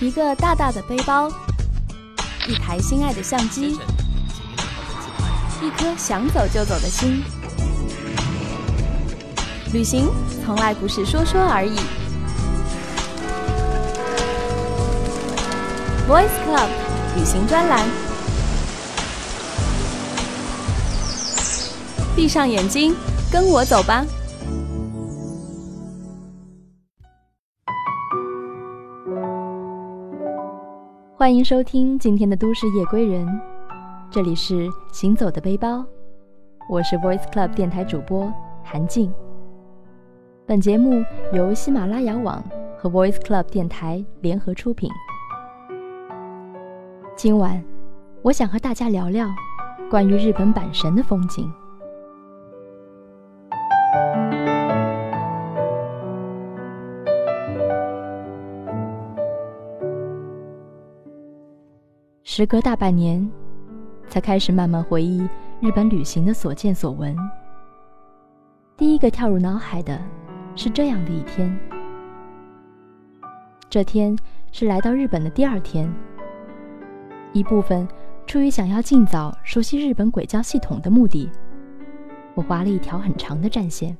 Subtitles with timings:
[0.00, 1.30] 一个大大的背包，
[2.48, 3.78] 一台心爱的相机，
[5.60, 7.22] 一颗想走就走的心。
[9.74, 10.08] 旅行
[10.42, 11.76] 从来不是说说而已。
[16.08, 16.68] Voice Club
[17.18, 17.86] 旅行专栏，
[22.16, 22.96] 闭上眼睛，
[23.30, 24.02] 跟我走吧。
[31.20, 33.28] 欢迎收听今天的都市夜归人，
[34.10, 35.84] 这里是行走的背包，
[36.66, 38.32] 我是 Voice Club 电台主播
[38.64, 39.12] 韩静。
[40.46, 41.04] 本节目
[41.34, 42.42] 由喜马拉雅网
[42.78, 44.90] 和 Voice Club 电台联合出品。
[47.14, 47.62] 今晚，
[48.22, 49.28] 我想和大家聊聊
[49.90, 51.52] 关于日本阪神的风景。
[62.32, 63.28] 时隔大半年，
[64.06, 65.28] 才开始慢慢回忆
[65.58, 67.16] 日本旅行的所见所闻。
[68.76, 70.00] 第一个跳入脑海的
[70.54, 71.58] 是这样的一天：
[73.68, 74.16] 这天
[74.52, 75.92] 是来到日本的第二天。
[77.32, 77.86] 一部分
[78.28, 81.28] 出于想要尽早熟悉日本轨交系统的目的，
[82.36, 83.98] 我划了一条很长的战线，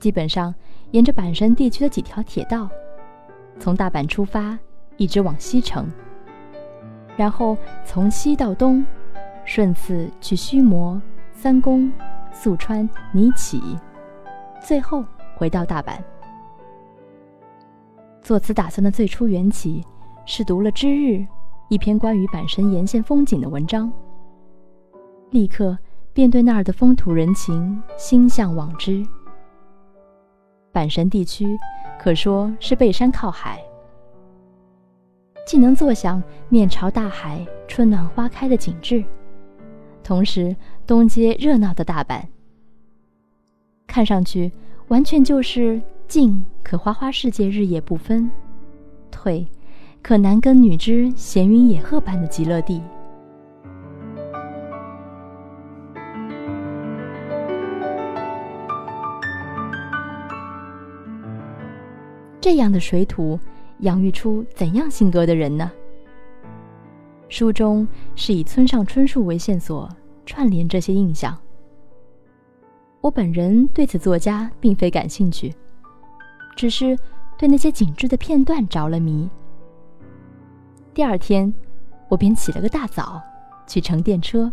[0.00, 0.54] 基本上
[0.92, 2.70] 沿着阪神地区的几条铁道，
[3.58, 4.58] 从大阪出发，
[4.96, 5.86] 一直往西城。
[7.16, 8.84] 然后从西到东，
[9.44, 11.00] 顺次去须磨、
[11.32, 11.92] 三宫、
[12.32, 13.60] 宿川、尼崎，
[14.60, 15.04] 最后
[15.36, 15.96] 回到大阪。
[18.22, 19.84] 做此打算的最初缘起，
[20.24, 21.20] 是读了《之日》
[21.68, 23.92] 一篇关于阪神沿线风景的文章，
[25.30, 25.76] 立刻
[26.12, 29.06] 便对那儿的风土人情心向往之。
[30.72, 31.46] 阪神地区
[31.98, 33.62] 可说是背山靠海。
[35.46, 39.04] 既能坐享面朝大海、春暖花开的景致，
[40.02, 40.56] 同时
[40.86, 42.22] 东街热闹的大阪，
[43.86, 44.50] 看上去
[44.88, 48.30] 完全就是进可花花世界日夜不分，
[49.10, 49.46] 退
[50.02, 52.82] 可男耕女织闲云野鹤般的极乐地。
[62.40, 63.38] 这样的水土。
[63.84, 65.70] 养育出怎样性格的人呢？
[67.28, 67.86] 书中
[68.16, 69.88] 是以村上春树为线索
[70.24, 71.36] 串联这些印象。
[73.02, 75.54] 我本人对此作家并非感兴趣，
[76.56, 76.96] 只是
[77.36, 79.28] 对那些景致的片段着了迷。
[80.94, 81.52] 第二天，
[82.08, 83.22] 我便起了个大早，
[83.66, 84.50] 去乘电车。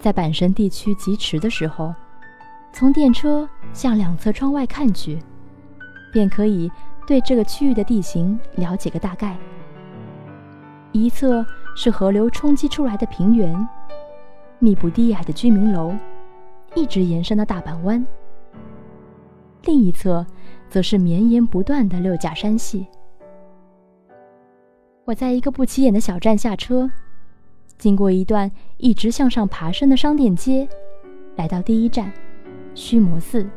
[0.00, 1.94] 在阪神地区疾驰的时候，
[2.72, 5.16] 从电车向两侧窗外看去。
[6.10, 6.70] 便可以
[7.08, 9.34] 对这个区域的地形了解个大概。
[10.92, 13.66] 一侧是河流冲击出来的平原，
[14.58, 15.94] 密布低矮的居民楼，
[16.74, 18.04] 一直延伸到大阪湾；
[19.62, 20.26] 另一侧
[20.68, 22.86] 则是绵延不断的六甲山系。
[25.06, 26.90] 我在一个不起眼的小站下车，
[27.78, 30.68] 经过一段一直向上爬升的商店街，
[31.36, 32.12] 来到第一站
[32.74, 33.48] 须磨寺。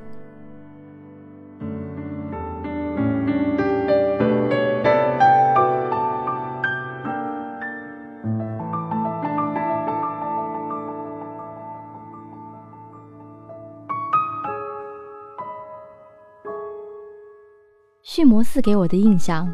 [18.51, 19.49] 寺给我的印象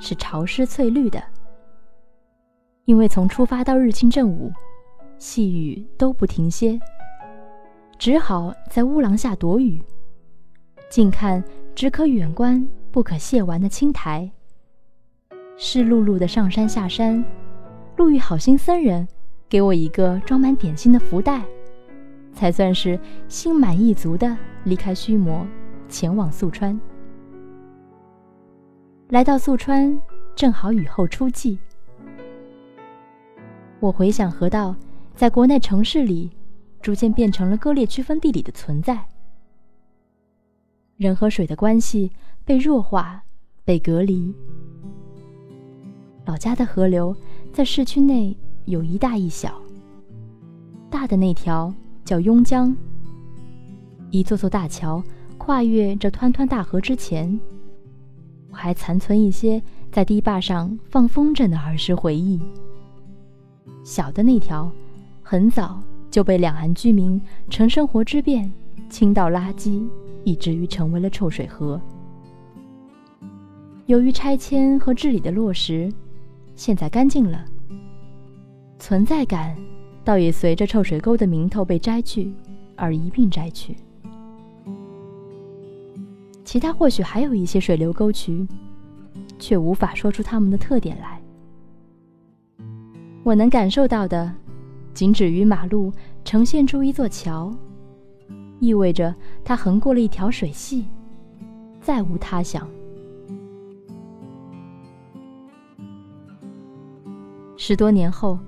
[0.00, 1.22] 是潮湿翠绿的，
[2.86, 4.50] 因为从出发到日清正午，
[5.18, 6.80] 细雨都不停歇，
[7.98, 9.82] 只好在屋廊下躲雨。
[10.88, 14.30] 近看只可远观，不可亵玩的青苔。
[15.58, 17.22] 湿漉漉的上山下山，
[17.98, 19.06] 路遇好心僧人
[19.46, 21.42] 给我一个装满点心的福袋，
[22.32, 22.98] 才算是
[23.28, 24.34] 心满意足的
[24.64, 25.46] 离开须磨，
[25.86, 26.80] 前往宿川。
[29.10, 29.98] 来到宿川，
[30.36, 31.56] 正好雨后初霁。
[33.80, 34.76] 我回想河道
[35.14, 36.30] 在国内城市里，
[36.82, 39.02] 逐渐变成了割裂区分地理的存在。
[40.98, 42.12] 人和水的关系
[42.44, 43.22] 被弱化，
[43.64, 44.34] 被隔离。
[46.26, 47.16] 老家的河流
[47.50, 49.58] 在市区内有一大一小，
[50.90, 51.72] 大的那条
[52.04, 52.76] 叫邕江。
[54.10, 55.02] 一座座大桥
[55.38, 57.40] 跨越这湍湍大河之前，
[58.60, 59.62] 还残存一些
[59.92, 62.40] 在堤坝上放风筝的儿时回忆。
[63.84, 64.68] 小的那条，
[65.22, 68.52] 很早就被两岸居民乘生活之便
[68.90, 69.86] 倾倒垃圾，
[70.24, 71.80] 以至于成为了臭水河。
[73.86, 75.88] 由于拆迁和治理的落实，
[76.56, 77.44] 现在干净了，
[78.80, 79.56] 存在感
[80.02, 82.32] 倒也随着臭水沟的名头被摘去
[82.74, 83.76] 而一并摘去。
[86.48, 88.48] 其他或许还有一些水流沟渠，
[89.38, 91.20] 却无法说出它们的特点来。
[93.22, 94.32] 我能感受到的，
[94.94, 95.92] 仅止于马路
[96.24, 97.54] 呈现出一座桥，
[98.60, 99.14] 意味着
[99.44, 100.86] 它横过了一条水系，
[101.82, 102.66] 再无他想。
[107.58, 108.38] 十多年后，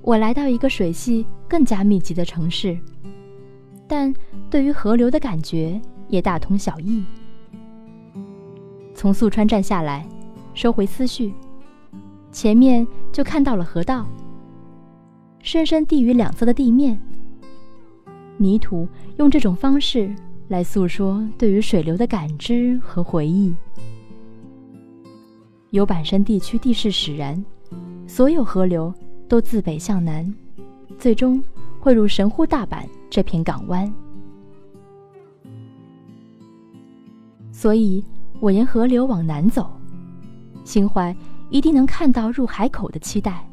[0.00, 2.78] 我来到一个水系更加密集的城市，
[3.88, 4.14] 但
[4.48, 7.02] 对于河流的感觉也大同小异。
[9.02, 10.06] 从宿川站下来，
[10.54, 11.34] 收回思绪，
[12.30, 14.06] 前面就看到了河道。
[15.40, 16.96] 深深低于两侧的地面，
[18.36, 20.14] 泥土用这种方式
[20.46, 23.52] 来诉说对于水流的感知和回忆。
[25.70, 27.44] 有板山地区地势使然，
[28.06, 28.94] 所有河流
[29.28, 30.32] 都自北向南，
[30.96, 31.42] 最终
[31.80, 33.92] 汇入神户大阪这片港湾。
[37.50, 38.04] 所以。
[38.42, 39.70] 我沿河流往南走，
[40.64, 41.14] 心怀
[41.48, 43.48] 一定能看到入海口的期待。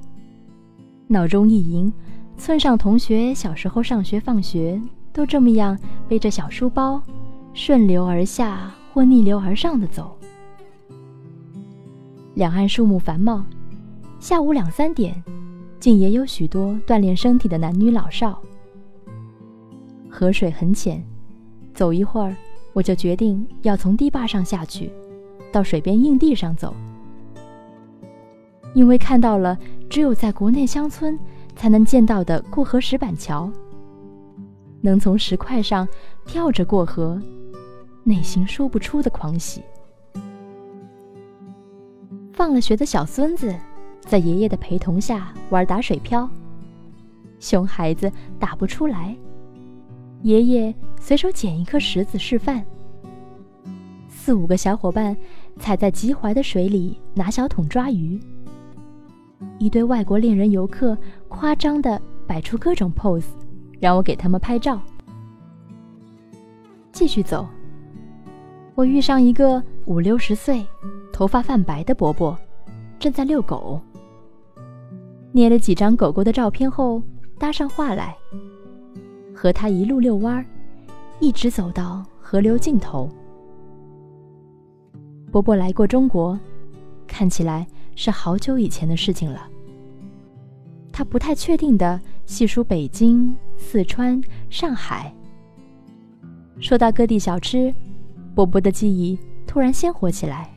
[1.05, 1.93] 脑中一吟，
[2.37, 4.81] 村上同学小时候上学放学
[5.13, 5.77] 都这么样
[6.07, 6.99] 背着小书包，
[7.53, 10.17] 顺流而下或逆流而上的走。
[12.33, 13.45] 两岸树木繁茂，
[14.19, 15.23] 下午两三点，
[15.79, 18.41] 竟也有许多锻炼身体的男女老少。
[20.09, 21.05] 河水很浅，
[21.75, 22.35] 走一会儿。
[22.73, 24.91] 我就决定要从堤坝上下去，
[25.51, 26.73] 到水边硬地上走，
[28.73, 29.57] 因为看到了
[29.89, 31.17] 只有在国内乡村
[31.55, 33.51] 才能见到的过河石板桥，
[34.81, 35.87] 能从石块上
[36.25, 37.21] 跳着过河，
[38.03, 39.61] 内心说不出的狂喜。
[42.31, 43.53] 放了学的小孙子，
[43.99, 46.29] 在爷爷的陪同下玩打水漂，
[47.39, 49.13] 熊孩子打不出来。
[50.21, 52.63] 爷爷随手捡一颗石子示范，
[54.07, 55.15] 四五个小伙伴
[55.57, 58.19] 踩在极踝的水里拿小桶抓鱼，
[59.57, 60.95] 一堆外国恋人游客
[61.27, 63.25] 夸张地摆出各种 pose，
[63.79, 64.79] 让我给他们拍照。
[66.91, 67.47] 继续走，
[68.75, 70.63] 我遇上一个五六十岁、
[71.11, 72.37] 头发泛白的伯伯，
[72.99, 73.81] 正在遛狗。
[75.31, 77.01] 捏了几张狗狗的照片后，
[77.39, 78.15] 搭上话来。
[79.33, 80.45] 和他一路遛弯儿，
[81.19, 83.09] 一直走到河流尽头。
[85.31, 86.39] 伯伯来过中国，
[87.05, 89.47] 看起来是好久以前的事情了。
[90.91, 95.13] 他不太确定的细数北京、四川、上海。
[96.59, 97.73] 说到各地小吃，
[98.33, 100.51] 伯伯的记忆突然鲜活起来。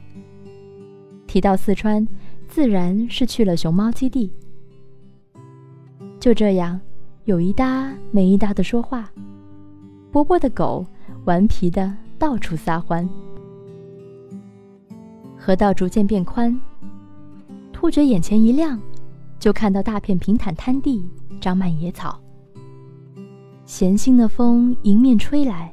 [1.26, 2.07] 提到四川，
[2.49, 4.31] 自然是去了熊猫基地。
[6.19, 6.81] 就这样。
[7.25, 9.09] 有一搭没一搭的说话，
[10.12, 10.85] 波波的狗
[11.25, 13.09] 顽皮的到处撒欢。
[15.38, 16.61] 河道逐渐变宽，
[17.73, 18.78] 突觉眼前一亮，
[19.40, 21.02] 就看到大片平坦滩地
[21.40, 22.21] 长满野草。
[23.64, 25.73] 咸腥的风迎面吹来，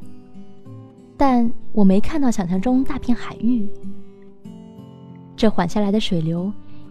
[1.18, 3.68] 但我没看到想象中大片海域。
[5.36, 6.50] 这缓下来的水流，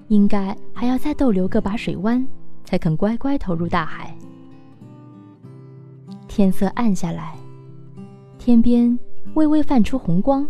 [0.09, 2.27] 应该还要再逗留个把水湾，
[2.63, 4.15] 才肯乖乖投入大海。
[6.29, 7.35] 天色暗下来，
[8.49, 8.99] 天边
[9.35, 10.49] 微微泛出红光。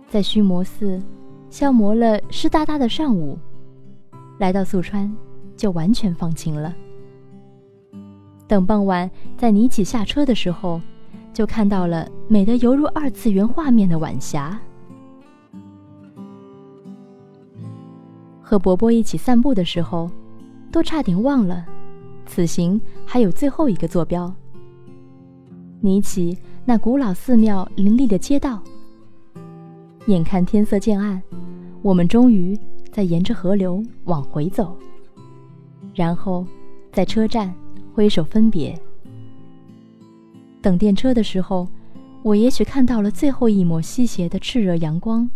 [0.06, 1.02] 在须磨寺
[1.50, 3.36] 消磨了湿哒哒的上午，
[4.38, 5.12] 来到宿川
[5.56, 6.72] 就完全放晴了。
[8.46, 10.80] 等傍晚在尼起下车的时候，
[11.34, 14.56] 就看到了美得犹如二次元画面的晚霞。
[18.40, 20.08] 和伯伯一起散步的时候，
[20.70, 21.66] 都差点忘了，
[22.26, 24.32] 此行还有最后一个坐标。
[25.80, 28.60] 尼起那古老寺庙林立的街道。
[30.06, 31.22] 眼看天色渐暗，
[31.82, 32.58] 我们终于
[32.92, 34.76] 在沿着河流往回走，
[35.94, 36.46] 然后
[36.92, 37.52] 在车站
[37.92, 38.78] 挥手分别。
[40.62, 41.68] 等电车的时候，
[42.22, 45.28] 我也许看到了最后一抹西斜的炽热阳光。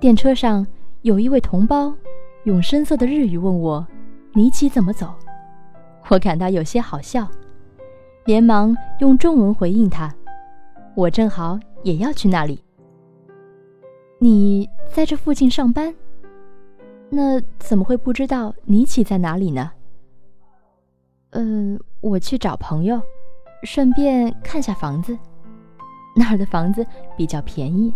[0.00, 0.64] 电车上
[1.02, 1.92] 有一位同胞，
[2.44, 3.84] 用深色的日语问我
[4.32, 5.12] ：“尼奇怎么走？”
[6.08, 7.26] 我感到有些好笑，
[8.24, 10.14] 连忙用中文回应他
[10.94, 12.62] ：“我正好也要去那里。”
[14.20, 15.92] 你在这附近上班？
[17.10, 19.72] 那怎么会不知道尼奇在哪里呢？
[21.30, 23.02] 呃，我去找朋友，
[23.64, 25.18] 顺便看下房子，
[26.14, 26.86] 那儿的房子
[27.16, 27.92] 比较便宜。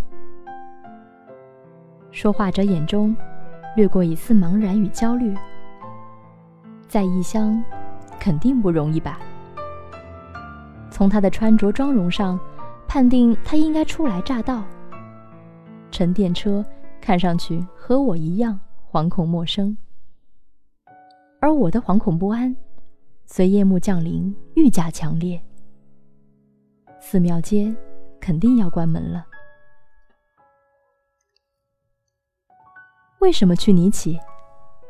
[2.13, 3.13] 说话者眼中
[3.75, 5.35] 掠过一丝茫然与焦虑。
[6.87, 7.61] 在异乡，
[8.19, 9.19] 肯定不容易吧？
[10.91, 12.39] 从他的穿着妆容上，
[12.87, 14.63] 判定他应该初来乍到。
[15.89, 16.63] 乘电车
[17.01, 18.59] 看上去和我一样
[18.91, 19.75] 惶恐陌生，
[21.41, 22.55] 而我的惶恐不安，
[23.25, 25.41] 随夜幕降临愈加强烈。
[27.01, 27.75] 寺庙街
[28.19, 29.25] 肯定要关门了。
[33.23, 34.19] 为什么去尼奇？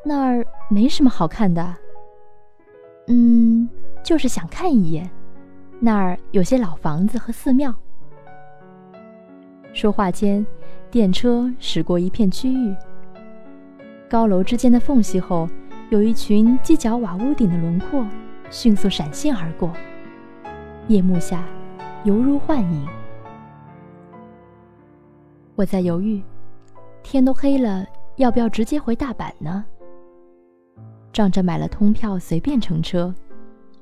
[0.03, 1.75] 那儿没什么好看的。
[3.05, 3.69] 嗯，
[4.03, 5.07] 就是想看一眼。
[5.79, 7.71] 那儿有些老房子和寺庙。
[9.71, 10.43] 说话间，
[10.89, 12.75] 电车驶过一片区域。
[14.09, 15.47] 高楼之间的缝隙后，
[15.91, 18.03] 有一群犄角瓦屋顶的轮廓
[18.49, 19.71] 迅速闪现而过。
[20.87, 21.43] 夜幕下，
[22.03, 22.87] 犹如幻影。
[25.53, 26.19] 我在犹豫，
[27.03, 27.85] 天都黑了。
[28.17, 29.65] 要不要直接回大阪呢？
[31.11, 33.13] 仗着买了通票，随便乘车。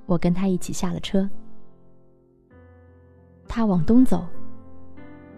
[0.06, 1.30] 我跟他一起下了车。
[3.48, 4.26] 他往东走，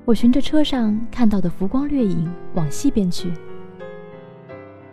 [0.05, 3.33] 我循着车上看到的浮光掠影往西边去。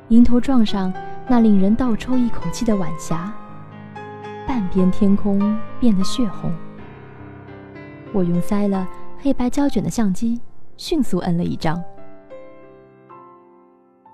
[0.08, 0.92] 迎头撞上
[1.28, 3.32] 那令人倒抽一口气的晚霞，
[4.46, 5.38] 半边天空
[5.78, 6.52] 变得血红。
[8.12, 8.88] 我用塞了
[9.18, 10.40] 黑白胶卷的相机，
[10.76, 11.82] 迅速摁了一张。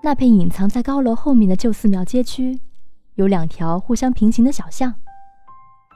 [0.07, 2.57] 那片隐藏在高楼后面的旧寺庙街区，
[3.15, 4.95] 有两条互相平行的小巷，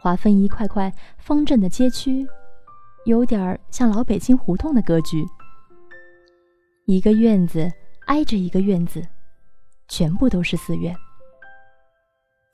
[0.02, 2.28] 划分一块块方正的街区，
[3.06, 5.26] 有点儿像老北京胡同的格局。
[6.88, 7.72] 一个院子
[8.08, 9.02] 挨着一个院子，
[9.88, 10.94] 全部都是寺院。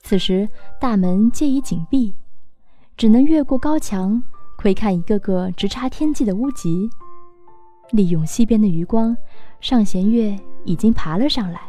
[0.04, 0.48] 此时
[0.80, 2.14] 大门皆已紧闭，
[2.96, 4.22] 只能越过高墙
[4.58, 6.88] 窥看一个个直插天际的屋脊。
[7.90, 9.16] 利用西边的余光，
[9.60, 10.38] 上弦月。
[10.64, 11.60] 已经爬了上来，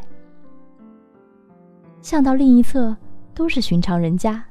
[2.01, 2.96] 巷道另一侧
[3.34, 4.43] 都是寻常人家，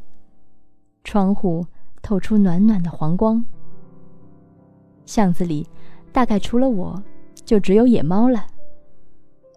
[1.04, 1.66] 窗户
[2.02, 3.44] 透出暖暖的黄光。
[5.04, 5.66] 巷子里
[6.12, 7.02] 大概除了我，
[7.44, 8.46] 就只有野猫了，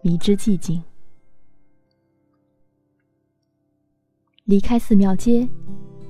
[0.02, 0.82] 迷之寂静。
[4.44, 5.48] 离开寺庙街，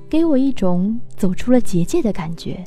[0.09, 2.65] 给我一种走出了结界的感觉，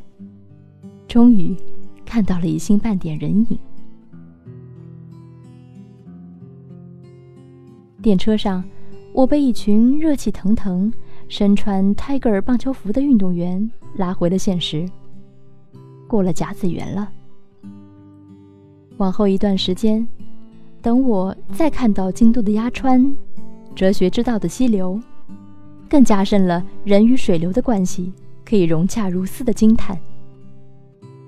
[1.07, 1.57] 终于
[2.05, 3.59] 看到了一星半点人影。
[8.05, 8.63] 电车上，
[9.13, 10.93] 我被一群热气腾腾、
[11.27, 14.87] 身穿泰戈尔棒球服的运动员拉回了现实。
[16.07, 17.11] 过了甲子园了，
[18.97, 20.07] 往后一段时间，
[20.83, 23.11] 等我再看到京都的鸭川、
[23.73, 24.99] 哲学之道的溪流，
[25.89, 28.13] 更加深了人与水流的关系
[28.45, 29.99] 可以融洽如丝的惊叹。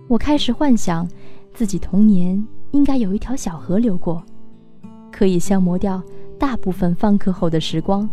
[0.08, 1.10] 我开始幻想，
[1.56, 4.24] 自己童年应该有一条小河流过，
[5.12, 6.00] 可以消磨掉。
[6.39, 8.08] 大部分放课后的时光，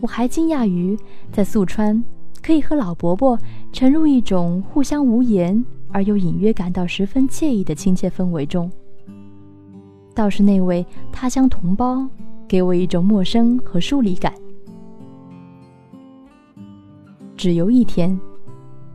[0.00, 0.98] 我还惊讶于
[1.32, 2.02] 在宿川
[2.42, 3.38] 可以和老伯伯
[3.72, 8.70] 沉入一种互相无言而又隐约感到十分惬意的亲切氛围中。
[10.14, 12.06] 倒是那位他乡同胞
[12.46, 14.32] 给我一种陌生和疏离感。
[17.36, 18.18] 只游一天，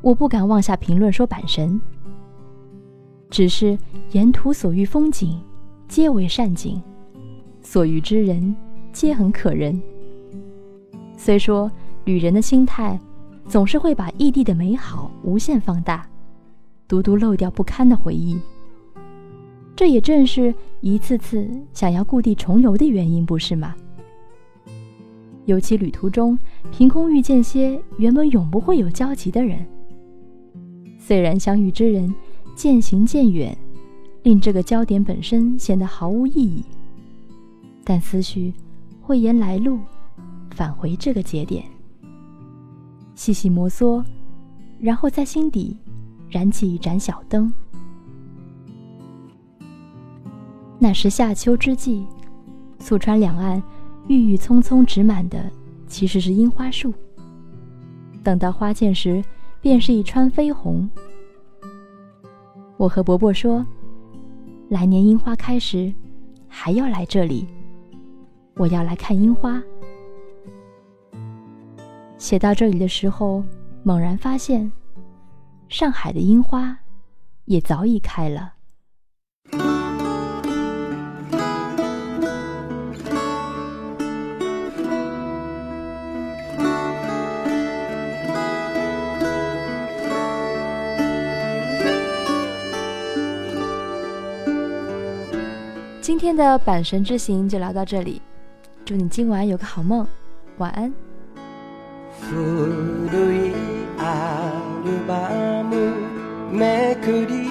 [0.02, 1.80] 我不敢妄下评论说阪神，
[3.30, 3.78] 只是
[4.12, 5.40] 沿途所遇风景，
[5.88, 6.82] 皆为善景。
[7.72, 8.54] 所遇之人，
[8.92, 9.82] 皆很可人。
[11.16, 11.72] 虽说
[12.04, 13.00] 旅人的心态，
[13.48, 16.06] 总是会把异地的美好无限放大，
[16.86, 18.38] 独独漏掉不堪的回忆。
[19.74, 23.74] 这也正是一次次想要故地重游的原因，不是吗？
[25.46, 26.38] 尤其旅途中
[26.74, 29.66] 凭空遇见些原本永不会有交集的人，
[31.00, 32.14] 虽然相遇之人
[32.54, 33.58] 渐行渐远，
[34.24, 36.66] 令这个焦点本身显得毫无意义，
[37.84, 38.54] 但思绪
[39.02, 39.80] 会沿来路
[40.52, 41.66] 返回这个节点，
[43.16, 44.04] 细细摩挲，
[44.80, 45.78] 然后在心底
[46.30, 47.52] 燃起一盏小灯。
[50.80, 52.06] 那时夏秋之际，
[52.80, 53.62] 素川两岸。
[54.08, 55.50] 郁郁葱葱植满的
[55.88, 56.92] 其实是樱花树。
[58.24, 59.24] 等到花见时，
[59.62, 60.90] 便是一川绯红。
[62.78, 63.64] 我和伯伯说，
[64.70, 65.94] 来年樱花开时，
[66.48, 67.48] 还要来这里，
[68.62, 69.60] 我要来看樱花。
[72.20, 73.44] 写到这里的时候，
[73.82, 74.72] 猛然发现，
[75.68, 76.78] 上海的樱花
[77.46, 78.54] 也早已开了。
[96.00, 98.22] 今天的阪神之行就聊到这里，
[98.91, 100.07] 祝你今晚有个好梦，
[100.59, 100.93] 晚安。
[102.21, 103.53] 古い
[103.99, 105.95] アルバム
[106.51, 107.49] めくり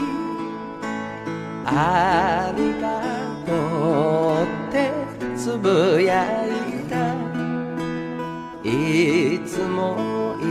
[1.66, 3.02] ありが
[3.46, 3.52] と
[4.42, 4.92] うって
[5.36, 6.50] つぶやい
[6.90, 7.14] た
[8.64, 10.44] いつもい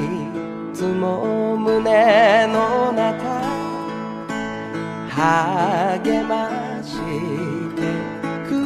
[0.74, 3.42] つも胸の中
[5.08, 6.50] 励ま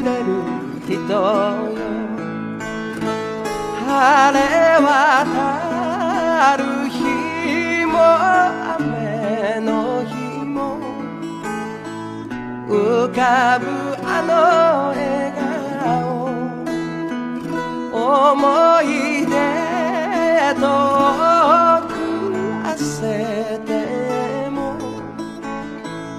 [0.08, 0.26] れる
[0.87, 1.71] 人よ晴
[4.31, 4.39] れ
[4.79, 7.93] 渡る日も
[8.77, 10.13] 雨の日
[10.45, 10.55] も。
[12.67, 12.72] 浮
[13.13, 13.65] かぶ
[14.05, 14.31] あの
[14.89, 15.33] 笑
[15.83, 16.27] 顔。
[17.93, 18.41] 思
[18.81, 18.86] い
[19.25, 19.31] 出
[20.60, 20.63] と
[21.88, 21.91] く
[22.77, 23.69] せて
[24.49, 24.60] も。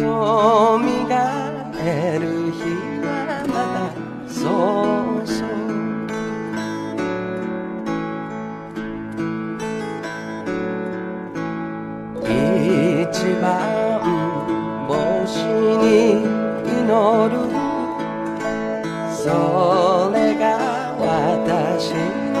[0.00, 1.14] よみが
[1.74, 2.58] える日
[3.04, 3.08] は
[3.48, 3.92] まだ
[4.26, 5.46] そうそう
[12.24, 13.44] 一番
[14.88, 15.84] 星に
[16.64, 16.88] 祈
[17.30, 17.32] る。
[19.14, 19.28] そ
[20.12, 20.42] れが
[20.98, 21.94] 私
[22.32, 22.34] の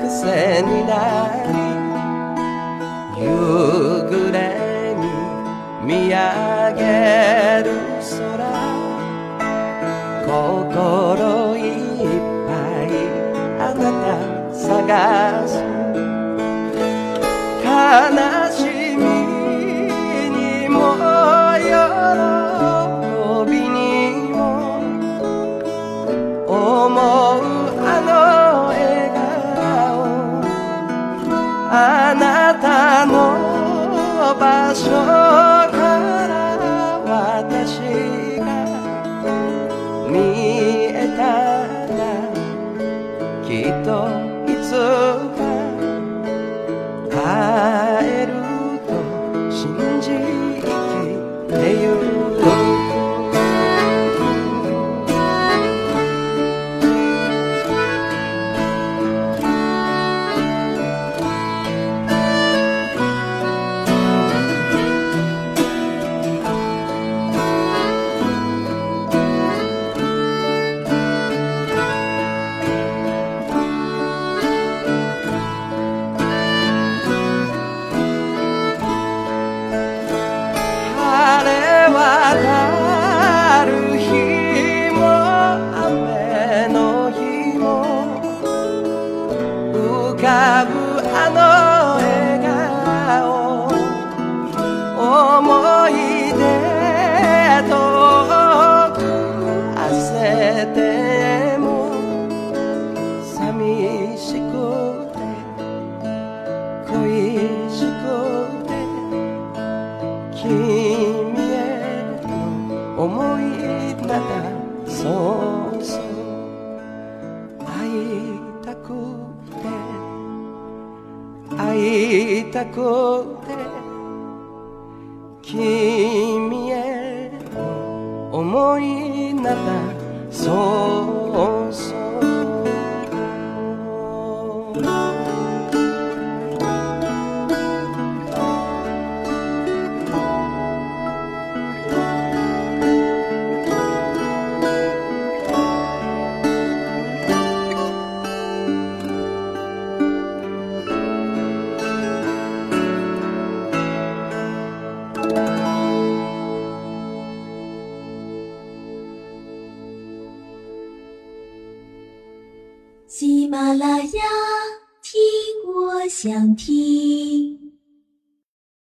[0.00, 0.92] 癖にな
[1.46, 1.47] り
[5.88, 6.16] 見上
[6.76, 8.44] げる空。
[10.26, 12.52] 心いっぱ
[12.84, 12.92] い
[13.58, 14.06] あなた
[14.54, 15.50] 探す。
[17.64, 18.37] 叶